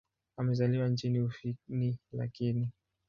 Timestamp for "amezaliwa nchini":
0.37-1.19